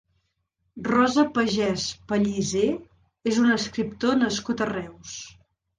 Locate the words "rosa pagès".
0.87-1.85